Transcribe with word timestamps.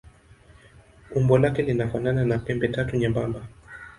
Umbo 1.15 1.37
lake 1.37 1.61
linafanana 1.61 2.25
na 2.25 2.37
pembetatu 2.39 2.97
nyembamba. 2.97 3.47